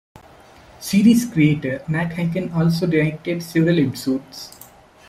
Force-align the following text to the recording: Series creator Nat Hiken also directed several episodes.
Series 0.79 1.27
creator 1.31 1.83
Nat 1.87 2.09
Hiken 2.13 2.51
also 2.55 2.87
directed 2.87 3.43
several 3.43 3.77
episodes. 3.87 4.59